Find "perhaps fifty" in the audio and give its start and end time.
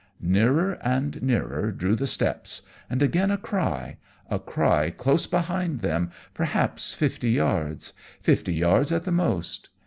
6.33-7.29